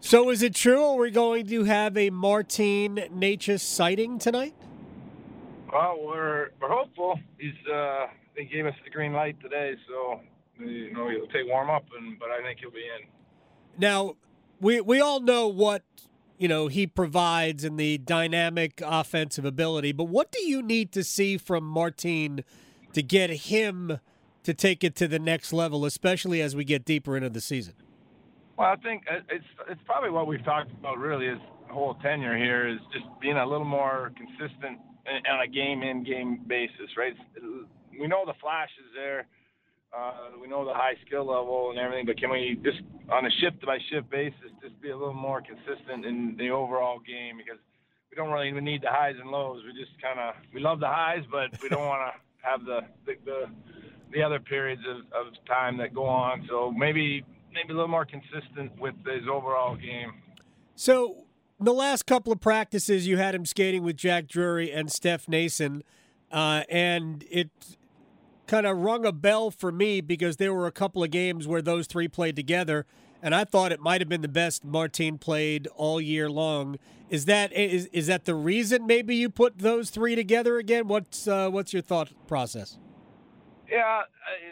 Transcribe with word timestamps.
So 0.00 0.30
is 0.30 0.42
it 0.42 0.54
true? 0.54 0.82
Are 0.82 0.96
we 0.96 1.10
going 1.10 1.46
to 1.48 1.64
have 1.64 1.96
a 1.96 2.10
Martin 2.10 2.96
Necas 3.12 3.60
sighting 3.60 4.18
tonight? 4.18 4.54
Well, 5.72 5.98
we're 6.00 6.50
we're 6.60 6.70
hopeful. 6.70 7.18
He's 7.36 7.52
uh, 7.70 8.06
they 8.36 8.44
gave 8.44 8.64
us 8.64 8.74
the 8.84 8.90
green 8.90 9.12
light 9.12 9.40
today, 9.42 9.74
so 9.88 10.20
you 10.58 10.92
know 10.92 11.10
he'll 11.10 11.26
take 11.26 11.46
warm 11.46 11.68
up, 11.68 11.84
and 11.98 12.18
but 12.18 12.30
I 12.30 12.40
think 12.42 12.60
he'll 12.60 12.70
be 12.70 12.78
in. 12.78 13.08
Now, 13.76 14.16
we 14.60 14.80
we 14.80 15.00
all 15.00 15.20
know 15.20 15.48
what 15.48 15.82
you 16.38 16.48
know 16.48 16.68
he 16.68 16.86
provides 16.86 17.64
in 17.64 17.76
the 17.76 17.98
dynamic 17.98 18.80
offensive 18.84 19.44
ability, 19.44 19.92
but 19.92 20.04
what 20.04 20.32
do 20.32 20.40
you 20.40 20.62
need 20.62 20.92
to 20.92 21.04
see 21.04 21.36
from 21.36 21.64
Martin 21.64 22.44
to 22.92 23.02
get 23.02 23.30
him 23.30 23.98
to 24.44 24.54
take 24.54 24.82
it 24.84 24.94
to 24.96 25.08
the 25.08 25.18
next 25.18 25.52
level, 25.52 25.84
especially 25.84 26.40
as 26.40 26.56
we 26.56 26.64
get 26.64 26.84
deeper 26.84 27.16
into 27.16 27.28
the 27.28 27.40
season? 27.40 27.74
Well, 28.58 28.66
I 28.66 28.76
think 28.82 29.04
it's 29.30 29.44
it's 29.70 29.80
probably 29.86 30.10
what 30.10 30.26
we've 30.26 30.44
talked 30.44 30.72
about 30.72 30.98
really 30.98 31.26
is 31.26 31.38
whole 31.70 31.94
tenure 32.02 32.36
here 32.36 32.66
is 32.66 32.80
just 32.92 33.04
being 33.20 33.36
a 33.36 33.46
little 33.46 33.64
more 33.64 34.10
consistent 34.16 34.80
on 35.30 35.40
a 35.40 35.46
game 35.46 35.84
in 35.84 36.02
game 36.02 36.40
basis, 36.48 36.90
right? 36.96 37.14
We 37.98 38.08
know 38.08 38.24
the 38.26 38.34
flash 38.40 38.70
is 38.80 38.90
there. 38.96 39.28
Uh, 39.96 40.36
we 40.42 40.48
know 40.48 40.64
the 40.64 40.74
high 40.74 40.94
skill 41.06 41.24
level 41.26 41.70
and 41.70 41.78
everything, 41.78 42.04
but 42.04 42.18
can 42.18 42.30
we 42.30 42.58
just 42.64 42.80
on 43.12 43.26
a 43.26 43.30
shift 43.40 43.64
by 43.64 43.78
shift 43.90 44.10
basis 44.10 44.50
just 44.60 44.80
be 44.82 44.90
a 44.90 44.96
little 44.96 45.14
more 45.14 45.40
consistent 45.40 46.04
in 46.04 46.34
the 46.36 46.50
overall 46.50 46.98
game 46.98 47.36
because 47.38 47.60
we 48.10 48.16
don't 48.16 48.32
really 48.32 48.50
need 48.60 48.82
the 48.82 48.90
highs 48.90 49.14
and 49.20 49.30
lows. 49.30 49.62
We 49.64 49.72
just 49.78 49.94
kind 50.02 50.18
of 50.18 50.34
we 50.52 50.60
love 50.60 50.80
the 50.80 50.88
highs, 50.88 51.22
but 51.30 51.62
we 51.62 51.68
don't 51.68 51.86
want 51.86 52.12
to 52.12 52.20
have 52.42 52.64
the, 52.64 52.80
the 53.06 53.14
the 53.24 53.44
the 54.12 54.22
other 54.22 54.40
periods 54.40 54.82
of, 54.88 54.96
of 55.14 55.32
time 55.46 55.76
that 55.78 55.94
go 55.94 56.06
on. 56.06 56.44
So 56.48 56.72
maybe 56.72 57.24
maybe 57.52 57.72
a 57.72 57.76
little 57.76 57.88
more 57.88 58.06
consistent 58.06 58.78
with 58.78 58.94
his 59.06 59.28
overall 59.30 59.76
game. 59.76 60.14
So 60.74 61.24
the 61.60 61.72
last 61.72 62.06
couple 62.06 62.32
of 62.32 62.40
practices, 62.40 63.06
you 63.06 63.16
had 63.16 63.34
him 63.34 63.44
skating 63.44 63.82
with 63.82 63.96
Jack 63.96 64.28
Drury 64.28 64.70
and 64.70 64.90
Steph 64.90 65.26
Noesen, 65.26 65.82
uh, 66.30 66.62
and 66.68 67.24
it 67.30 67.50
kind 68.46 68.66
of 68.66 68.78
rung 68.78 69.04
a 69.04 69.12
bell 69.12 69.50
for 69.50 69.72
me 69.72 70.00
because 70.00 70.36
there 70.36 70.54
were 70.54 70.66
a 70.66 70.72
couple 70.72 71.02
of 71.02 71.10
games 71.10 71.46
where 71.46 71.62
those 71.62 71.86
three 71.86 72.08
played 72.08 72.36
together, 72.36 72.86
and 73.22 73.34
I 73.34 73.44
thought 73.44 73.72
it 73.72 73.80
might 73.80 74.00
have 74.00 74.08
been 74.08 74.22
the 74.22 74.28
best 74.28 74.64
Martin 74.64 75.18
played 75.18 75.66
all 75.74 76.00
year 76.00 76.30
long. 76.30 76.78
Is 77.10 77.24
that 77.24 77.52
is 77.52 77.86
is 77.86 78.06
that 78.06 78.24
the 78.26 78.34
reason 78.34 78.86
maybe 78.86 79.16
you 79.16 79.30
put 79.30 79.58
those 79.58 79.90
three 79.90 80.14
together 80.14 80.58
again? 80.58 80.88
What's 80.88 81.26
uh, 81.26 81.48
what's 81.50 81.72
your 81.72 81.82
thought 81.82 82.12
process? 82.26 82.78
Yeah, 83.70 84.02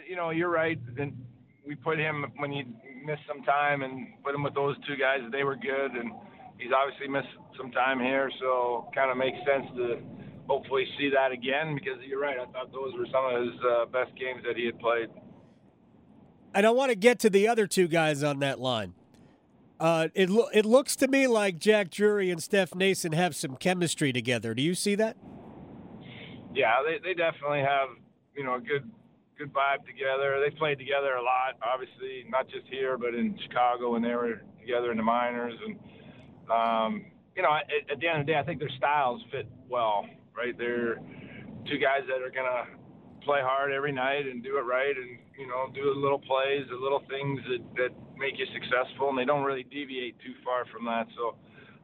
you 0.07 0.15
know, 0.15 0.31
you're 0.31 0.49
right. 0.49 0.79
And 0.97 1.15
we 1.67 1.75
put 1.75 1.99
him 1.99 2.25
when 2.37 2.51
he 2.51 2.63
missed 3.05 3.23
some 3.27 3.43
time 3.43 3.83
and 3.83 4.07
put 4.23 4.33
him 4.33 4.43
with 4.43 4.55
those 4.55 4.75
two 4.87 4.95
guys. 4.95 5.19
They 5.31 5.43
were 5.43 5.55
good, 5.55 5.91
and 5.91 6.11
he's 6.57 6.71
obviously 6.71 7.07
missed 7.09 7.27
some 7.57 7.71
time 7.71 7.99
here, 7.99 8.31
so 8.39 8.89
kind 8.95 9.11
of 9.11 9.17
makes 9.17 9.37
sense 9.45 9.65
to 9.75 9.99
hopefully 10.47 10.85
see 10.97 11.09
that 11.09 11.31
again 11.31 11.75
because 11.75 11.99
you're 12.07 12.21
right. 12.21 12.37
I 12.39 12.45
thought 12.45 12.71
those 12.71 12.93
were 12.97 13.05
some 13.11 13.25
of 13.25 13.41
his 13.43 13.61
uh, 13.61 13.85
best 13.85 14.17
games 14.17 14.43
that 14.47 14.55
he 14.55 14.65
had 14.65 14.79
played. 14.79 15.09
And 16.55 16.65
I 16.65 16.71
want 16.71 16.89
to 16.89 16.95
get 16.95 17.19
to 17.19 17.29
the 17.29 17.47
other 17.47 17.67
two 17.67 17.87
guys 17.87 18.23
on 18.23 18.39
that 18.39 18.59
line. 18.59 18.93
Uh, 19.79 20.07
it 20.15 20.29
lo- 20.29 20.49
it 20.53 20.65
looks 20.65 20.95
to 20.95 21.07
me 21.07 21.27
like 21.27 21.59
Jack 21.59 21.91
Drury 21.91 22.31
and 22.31 22.41
Steph 22.41 22.71
Noesen 22.71 23.13
have 23.13 23.35
some 23.35 23.57
chemistry 23.57 24.11
together. 24.11 24.55
Do 24.55 24.63
you 24.63 24.73
see 24.73 24.95
that? 24.95 25.17
Yeah, 26.55 26.77
they, 26.83 26.97
they 27.03 27.13
definitely 27.13 27.59
have 27.59 27.89
you 28.35 28.43
know 28.43 28.55
a 28.55 28.59
good 28.59 28.89
good 29.37 29.53
vibe 29.53 29.85
together. 29.85 30.41
They 30.43 30.55
played 30.55 30.79
together 30.79 31.15
a 31.15 31.21
lot, 31.21 31.57
obviously 31.61 32.25
not 32.29 32.47
just 32.49 32.65
here 32.69 32.97
but 32.97 33.13
in 33.13 33.37
Chicago 33.47 33.93
when 33.93 34.01
they 34.01 34.15
were 34.15 34.41
together 34.59 34.91
in 34.91 34.97
the 34.97 35.03
minors. 35.03 35.53
And 35.65 35.77
um, 36.49 37.05
you 37.35 37.43
know, 37.43 37.53
at, 37.53 37.91
at 37.91 37.99
the 37.99 38.07
end 38.07 38.21
of 38.21 38.25
the 38.25 38.33
day, 38.33 38.39
I 38.39 38.43
think 38.43 38.59
their 38.59 38.73
styles 38.77 39.21
fit 39.31 39.47
well. 39.69 40.05
Right, 40.35 40.57
they're 40.57 40.97
two 41.65 41.77
guys 41.77 42.05
that 42.07 42.21
are 42.21 42.29
gonna 42.29 42.69
play 43.23 43.41
hard 43.41 43.71
every 43.71 43.91
night 43.91 44.27
and 44.27 44.43
do 44.43 44.57
it 44.57 44.61
right, 44.61 44.95
and 44.95 45.17
you 45.37 45.47
know, 45.47 45.69
do 45.73 45.93
little 45.93 46.19
plays, 46.19 46.65
the 46.69 46.75
little 46.75 47.03
things 47.09 47.39
that 47.49 47.61
that 47.75 47.89
make 48.17 48.37
you 48.37 48.45
successful, 48.53 49.09
and 49.09 49.17
they 49.17 49.25
don't 49.25 49.43
really 49.43 49.63
deviate 49.63 50.17
too 50.19 50.33
far 50.43 50.65
from 50.71 50.85
that. 50.85 51.07
So 51.15 51.35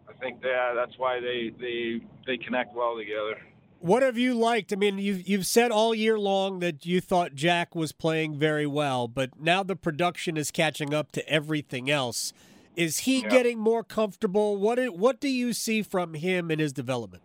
I 0.10 0.14
think 0.20 0.42
that 0.42 0.74
that's 0.76 0.98
why 0.98 1.20
they 1.20 1.52
they 1.60 2.02
they 2.26 2.38
connect 2.38 2.76
well 2.76 2.98
together. 2.98 3.38
What 3.84 4.02
have 4.02 4.18
you 4.18 4.34
liked? 4.34 4.72
I 4.72 4.78
mean, 4.78 4.98
you've 4.98 5.28
you've 5.28 5.46
said 5.46 5.70
all 5.70 5.94
year 5.94 6.18
long 6.18 6.60
that 6.60 6.86
you 6.86 7.02
thought 7.02 7.36
Jack 7.36 7.76
was 7.76 7.92
playing 7.92 8.40
very 8.40 8.66
well, 8.66 9.10
but 9.10 9.32
now 9.42 9.62
the 9.62 9.76
production 9.76 10.38
is 10.38 10.52
catching 10.52 10.94
up 10.94 11.12
to 11.12 11.30
everything 11.30 11.92
else. 11.92 12.32
Is 12.78 13.00
he 13.00 13.24
yeah. 13.24 13.28
getting 13.28 13.60
more 13.60 13.84
comfortable? 13.84 14.56
What 14.56 14.80
what 14.98 15.20
do 15.20 15.28
you 15.28 15.52
see 15.52 15.82
from 15.82 16.14
him 16.14 16.50
in 16.50 16.60
his 16.60 16.72
development? 16.72 17.24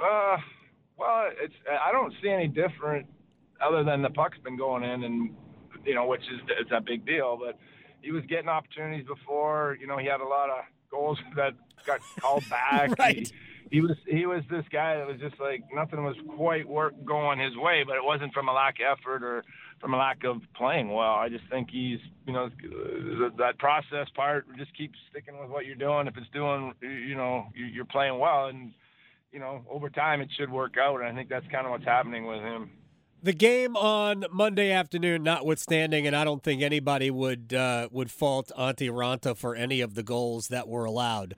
Uh, 0.00 0.36
well, 0.96 1.30
it's 1.42 1.54
I 1.68 1.90
don't 1.90 2.14
see 2.22 2.28
any 2.28 2.46
different 2.46 3.08
other 3.60 3.82
than 3.82 4.02
the 4.02 4.10
puck's 4.10 4.38
been 4.38 4.56
going 4.56 4.84
in, 4.84 5.02
and 5.02 5.34
you 5.84 5.96
know, 5.96 6.06
which 6.06 6.22
is 6.32 6.40
it's 6.60 6.70
a 6.70 6.80
big 6.80 7.04
deal. 7.04 7.36
But 7.36 7.58
he 8.02 8.12
was 8.12 8.22
getting 8.26 8.48
opportunities 8.48 9.04
before. 9.04 9.76
You 9.80 9.88
know, 9.88 9.98
he 9.98 10.06
had 10.06 10.20
a 10.20 10.28
lot 10.28 10.48
of 10.48 10.58
goals 10.92 11.18
that 11.34 11.54
got 11.84 11.98
called 12.20 12.48
back. 12.48 12.92
right. 13.00 13.26
He, 13.26 13.34
he 13.70 13.80
was 13.80 13.96
he 14.06 14.26
was 14.26 14.42
this 14.50 14.64
guy 14.72 14.96
that 14.96 15.06
was 15.06 15.18
just 15.20 15.40
like 15.40 15.62
nothing 15.72 16.02
was 16.02 16.16
quite 16.36 16.68
work 16.68 16.94
going 17.04 17.38
his 17.38 17.56
way, 17.56 17.84
but 17.86 17.96
it 17.96 18.04
wasn't 18.04 18.34
from 18.34 18.48
a 18.48 18.52
lack 18.52 18.76
of 18.80 18.98
effort 18.98 19.22
or 19.22 19.44
from 19.80 19.94
a 19.94 19.96
lack 19.96 20.24
of 20.24 20.38
playing 20.56 20.90
well. 20.92 21.14
I 21.14 21.28
just 21.28 21.44
think 21.48 21.70
he's 21.70 22.00
you 22.26 22.32
know 22.32 22.50
that 23.38 23.58
process 23.58 24.08
part. 24.14 24.46
Just 24.58 24.76
keep 24.76 24.92
sticking 25.10 25.38
with 25.38 25.50
what 25.50 25.66
you're 25.66 25.76
doing. 25.76 26.08
If 26.08 26.16
it's 26.16 26.28
doing 26.32 26.74
you 26.80 27.14
know 27.14 27.46
you're 27.54 27.84
playing 27.84 28.18
well, 28.18 28.46
and 28.46 28.72
you 29.32 29.38
know 29.38 29.64
over 29.70 29.88
time 29.88 30.20
it 30.20 30.30
should 30.36 30.50
work 30.50 30.74
out. 30.76 31.00
And 31.00 31.08
I 31.08 31.14
think 31.14 31.28
that's 31.28 31.46
kind 31.46 31.64
of 31.64 31.70
what's 31.70 31.84
happening 31.84 32.26
with 32.26 32.40
him 32.40 32.70
the 33.22 33.32
game 33.32 33.76
on 33.76 34.24
Monday 34.32 34.70
afternoon, 34.70 35.22
notwithstanding, 35.22 36.06
and 36.06 36.16
I 36.16 36.24
don't 36.24 36.42
think 36.42 36.62
anybody 36.62 37.10
would 37.10 37.52
uh, 37.52 37.88
would 37.92 38.10
fault 38.10 38.50
Antti 38.58 38.90
Raanta 38.90 39.36
for 39.36 39.54
any 39.54 39.80
of 39.80 39.94
the 39.94 40.02
goals 40.02 40.48
that 40.48 40.68
were 40.68 40.84
allowed. 40.84 41.34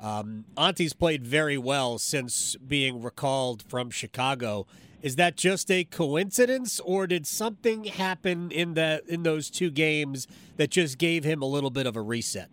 Um, 0.00 0.44
Antti's 0.56 0.92
played 0.92 1.26
very 1.26 1.58
well 1.58 1.98
since 1.98 2.56
being 2.56 3.02
recalled 3.02 3.62
from 3.62 3.90
Chicago. 3.90 4.66
Is 5.02 5.16
that 5.16 5.36
just 5.36 5.70
a 5.70 5.84
coincidence, 5.84 6.80
or 6.80 7.06
did 7.06 7.26
something 7.26 7.84
happen 7.84 8.50
in 8.50 8.74
that 8.74 9.06
in 9.06 9.22
those 9.22 9.50
two 9.50 9.70
games 9.70 10.26
that 10.56 10.70
just 10.70 10.98
gave 10.98 11.24
him 11.24 11.42
a 11.42 11.46
little 11.46 11.70
bit 11.70 11.86
of 11.86 11.96
a 11.96 12.00
reset? 12.00 12.48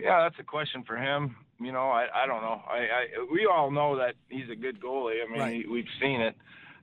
Yeah, 0.00 0.22
that's 0.22 0.38
a 0.40 0.44
question 0.44 0.82
for 0.84 0.96
him. 0.96 1.36
You 1.60 1.70
know, 1.70 1.88
I, 1.88 2.06
I 2.14 2.26
don't 2.26 2.42
know. 2.42 2.60
I, 2.68 2.78
I 2.78 3.26
we 3.32 3.46
all 3.46 3.70
know 3.70 3.96
that 3.96 4.14
he's 4.28 4.50
a 4.50 4.56
good 4.56 4.80
goalie. 4.80 5.24
I 5.24 5.30
mean, 5.30 5.40
right. 5.40 5.70
we've 5.70 5.86
seen 6.00 6.20
it 6.20 6.34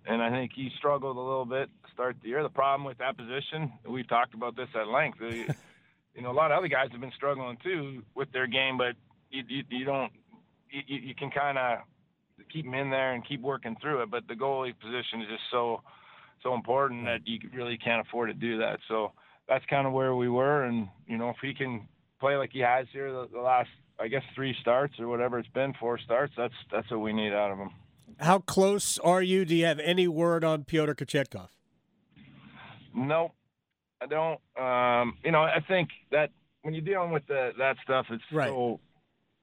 and 0.05 0.21
I 0.21 0.29
think 0.29 0.51
he 0.55 0.69
struggled 0.77 1.17
a 1.17 1.19
little 1.19 1.45
bit 1.45 1.69
to 1.85 1.91
start 1.93 2.17
the 2.21 2.29
year. 2.29 2.43
The 2.43 2.49
problem 2.49 2.85
with 2.85 2.97
that 2.97 3.17
position, 3.17 3.71
we've 3.87 4.07
talked 4.07 4.33
about 4.33 4.55
this 4.55 4.69
at 4.75 4.87
length. 4.87 5.19
you 5.21 6.21
know, 6.21 6.31
a 6.31 6.33
lot 6.33 6.51
of 6.51 6.57
other 6.57 6.67
guys 6.67 6.89
have 6.91 7.01
been 7.01 7.11
struggling 7.15 7.57
too 7.63 8.03
with 8.15 8.31
their 8.31 8.47
game, 8.47 8.77
but 8.77 8.95
you 9.31 9.43
you, 9.47 9.63
you 9.69 9.85
don't 9.85 10.11
you, 10.69 10.97
you 10.97 11.15
can 11.15 11.31
kind 11.31 11.57
of 11.57 11.79
keep 12.51 12.65
them 12.65 12.73
in 12.73 12.89
there 12.89 13.13
and 13.13 13.27
keep 13.27 13.41
working 13.41 13.75
through 13.81 14.03
it. 14.03 14.11
But 14.11 14.27
the 14.27 14.35
goalie 14.35 14.77
position 14.79 15.21
is 15.21 15.27
just 15.27 15.43
so 15.51 15.81
so 16.43 16.53
important 16.53 17.05
that 17.05 17.19
you 17.25 17.39
really 17.53 17.77
can't 17.77 18.05
afford 18.05 18.29
to 18.29 18.33
do 18.33 18.57
that. 18.59 18.79
So 18.87 19.11
that's 19.47 19.65
kind 19.65 19.85
of 19.85 19.93
where 19.93 20.15
we 20.15 20.29
were, 20.29 20.63
and 20.63 20.87
you 21.07 21.17
know, 21.17 21.29
if 21.29 21.37
he 21.41 21.53
can 21.53 21.87
play 22.19 22.35
like 22.35 22.51
he 22.51 22.59
has 22.59 22.87
here 22.91 23.11
the, 23.11 23.27
the 23.31 23.41
last 23.41 23.69
I 23.99 24.07
guess 24.07 24.23
three 24.35 24.55
starts 24.61 24.99
or 24.99 25.07
whatever 25.07 25.37
it's 25.39 25.49
been, 25.49 25.73
four 25.79 25.99
starts, 25.99 26.33
that's 26.37 26.53
that's 26.71 26.89
what 26.89 27.01
we 27.01 27.13
need 27.13 27.33
out 27.33 27.51
of 27.51 27.57
him. 27.57 27.69
How 28.19 28.39
close 28.39 28.99
are 28.99 29.21
you? 29.21 29.45
Do 29.45 29.55
you 29.55 29.65
have 29.65 29.79
any 29.79 30.07
word 30.07 30.43
on 30.43 30.63
Pyotr 30.63 30.93
Kochetkov? 30.93 31.49
No, 32.93 33.31
I 34.01 34.05
don't. 34.05 34.39
Um, 34.59 35.17
you 35.23 35.31
know, 35.31 35.41
I 35.41 35.59
think 35.67 35.89
that 36.11 36.31
when 36.61 36.73
you're 36.73 36.83
dealing 36.83 37.11
with 37.11 37.25
the, 37.27 37.51
that 37.57 37.77
stuff, 37.83 38.07
it's 38.09 38.23
right. 38.31 38.49
so 38.49 38.79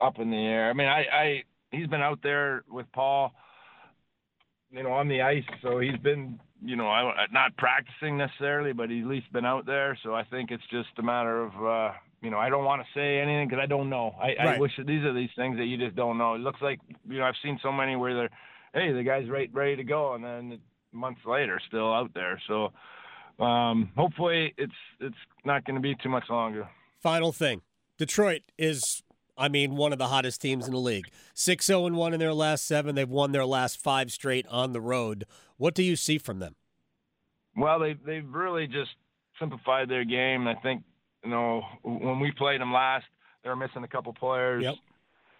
up 0.00 0.18
in 0.18 0.30
the 0.30 0.36
air. 0.36 0.70
I 0.70 0.72
mean, 0.72 0.88
I, 0.88 1.04
I 1.12 1.42
he's 1.70 1.86
been 1.86 2.02
out 2.02 2.20
there 2.22 2.64
with 2.70 2.86
Paul, 2.92 3.32
you 4.70 4.82
know, 4.82 4.92
on 4.92 5.08
the 5.08 5.22
ice, 5.22 5.44
so 5.62 5.78
he's 5.80 5.98
been, 5.98 6.38
you 6.62 6.76
know, 6.76 6.88
I, 6.88 7.26
not 7.32 7.56
practicing 7.56 8.18
necessarily, 8.18 8.72
but 8.72 8.90
he's 8.90 9.04
at 9.04 9.08
least 9.08 9.32
been 9.32 9.46
out 9.46 9.66
there. 9.66 9.98
So 10.02 10.14
I 10.14 10.24
think 10.24 10.50
it's 10.50 10.66
just 10.70 10.88
a 10.98 11.02
matter 11.02 11.42
of, 11.42 11.52
uh, 11.64 11.92
you 12.22 12.30
know, 12.30 12.38
I 12.38 12.48
don't 12.48 12.64
want 12.64 12.82
to 12.82 12.88
say 12.98 13.18
anything 13.18 13.48
because 13.48 13.62
I 13.62 13.66
don't 13.66 13.88
know. 13.88 14.14
I, 14.20 14.26
right. 14.26 14.40
I 14.40 14.58
wish 14.58 14.72
that 14.78 14.86
these 14.86 15.04
are 15.04 15.14
these 15.14 15.30
things 15.36 15.56
that 15.58 15.64
you 15.64 15.76
just 15.76 15.96
don't 15.96 16.18
know. 16.18 16.34
It 16.34 16.40
looks 16.40 16.60
like, 16.60 16.80
you 17.08 17.18
know, 17.18 17.24
I've 17.24 17.34
seen 17.42 17.58
so 17.62 17.72
many 17.72 17.96
where 17.96 18.14
they're 18.14 18.30
hey, 18.74 18.92
the 18.92 19.02
guy's 19.02 19.28
right, 19.28 19.50
ready 19.52 19.76
to 19.76 19.84
go, 19.84 20.14
and 20.14 20.24
then 20.24 20.58
months 20.92 21.20
later, 21.26 21.60
still 21.66 21.92
out 21.92 22.12
there. 22.14 22.40
So 22.46 22.72
um, 23.42 23.90
hopefully, 23.96 24.54
it's 24.58 24.72
it's 25.00 25.16
not 25.44 25.64
going 25.64 25.76
to 25.76 25.82
be 25.82 25.94
too 26.02 26.08
much 26.08 26.24
longer. 26.28 26.68
Final 27.00 27.32
thing, 27.32 27.62
Detroit 27.96 28.42
is. 28.56 29.02
I 29.38 29.48
mean, 29.48 29.76
one 29.76 29.92
of 29.92 29.98
the 29.98 30.08
hottest 30.08 30.40
teams 30.40 30.66
in 30.66 30.72
the 30.72 30.80
league. 30.80 31.08
6 31.34 31.64
0 31.64 31.88
1 31.88 32.14
in 32.14 32.20
their 32.20 32.34
last 32.34 32.66
seven. 32.66 32.94
They've 32.94 33.08
won 33.08 33.32
their 33.32 33.46
last 33.46 33.80
five 33.80 34.10
straight 34.10 34.46
on 34.48 34.72
the 34.72 34.80
road. 34.80 35.24
What 35.56 35.74
do 35.74 35.82
you 35.82 35.96
see 35.96 36.18
from 36.18 36.40
them? 36.40 36.56
Well, 37.56 37.78
they, 37.78 37.94
they've 37.94 38.28
really 38.28 38.66
just 38.66 38.90
simplified 39.38 39.88
their 39.88 40.04
game. 40.04 40.46
I 40.46 40.54
think, 40.56 40.82
you 41.24 41.30
know, 41.30 41.62
when 41.82 42.20
we 42.20 42.32
played 42.32 42.60
them 42.60 42.72
last– 42.72 43.04
they 43.42 43.50
were 43.50 43.56
missing 43.56 43.84
a 43.84 43.88
couple 43.88 44.12
players. 44.12 44.64
Yep. 44.64 44.74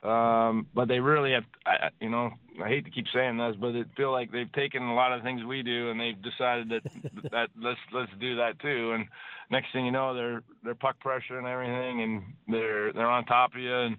Um, 0.03 0.67
but 0.75 0.87
they 0.87 1.01
really 1.01 1.33
have, 1.33 1.45
I, 1.67 1.89
you 2.01 2.09
know, 2.09 2.31
I 2.65 2.69
hate 2.69 2.85
to 2.85 2.91
keep 2.91 3.07
saying 3.13 3.37
this, 3.37 3.57
but 3.61 3.75
it 3.75 3.89
feel 3.97 4.13
like 4.13 4.31
they've 4.31 4.53
taken 4.53 4.83
a 4.83 4.95
lot 4.95 5.13
of 5.13 5.23
things 5.23 5.45
we 5.45 5.63
do 5.63 5.91
and 5.91 6.01
they've 6.01 6.21
decided 6.23 6.69
that 6.69 6.83
that 7.33 7.49
let's 7.61 7.81
let's 7.93 8.13
do 8.21 8.37
that 8.37 8.61
too. 8.61 8.93
And 8.93 9.07
next 9.51 9.73
thing 9.73 9.85
you 9.85 9.93
know, 9.93 10.15
they're 10.15 10.43
they're 10.63 10.75
puck 10.75 11.01
pressure 11.01 11.39
and 11.39 11.47
everything, 11.47 12.03
and 12.03 12.23
they're 12.47 12.93
they're 12.93 13.11
on 13.11 13.25
top 13.25 13.55
of 13.55 13.61
you 13.61 13.75
and 13.75 13.97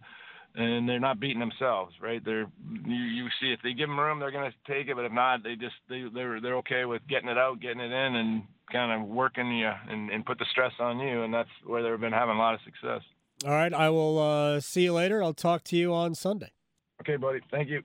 and 0.55 0.89
they're 0.89 0.99
not 0.99 1.19
beating 1.19 1.39
themselves, 1.39 1.93
right? 2.01 2.23
They're 2.23 2.47
you, 2.85 2.95
you 2.95 3.27
see 3.41 3.51
if 3.51 3.59
they 3.61 3.73
give 3.73 3.89
them 3.89 3.99
room, 3.99 4.19
they're 4.19 4.31
going 4.31 4.51
to 4.51 4.73
take 4.73 4.87
it, 4.87 4.95
but 4.95 5.05
if 5.05 5.11
not, 5.11 5.43
they 5.43 5.55
just 5.55 5.75
they 5.89 6.05
they're 6.13 6.39
they're 6.41 6.57
okay 6.57 6.85
with 6.85 7.01
getting 7.09 7.29
it 7.29 7.37
out, 7.37 7.61
getting 7.61 7.81
it 7.81 7.91
in, 7.91 8.15
and 8.15 8.43
kind 8.71 8.91
of 8.91 9.07
working 9.07 9.51
you 9.57 9.71
and, 9.89 10.09
and 10.11 10.25
put 10.25 10.39
the 10.39 10.45
stress 10.51 10.73
on 10.79 10.99
you, 10.99 11.23
and 11.23 11.33
that's 11.33 11.49
where 11.65 11.83
they've 11.83 11.99
been 11.99 12.13
having 12.13 12.35
a 12.35 12.39
lot 12.39 12.53
of 12.53 12.59
success. 12.63 13.01
All 13.45 13.51
right. 13.51 13.73
I 13.73 13.89
will 13.89 14.19
uh, 14.19 14.59
see 14.59 14.83
you 14.83 14.93
later. 14.93 15.23
I'll 15.23 15.33
talk 15.33 15.63
to 15.65 15.77
you 15.77 15.93
on 15.93 16.13
Sunday. 16.15 16.51
Okay, 17.01 17.15
buddy. 17.15 17.39
Thank 17.49 17.69
you. 17.69 17.83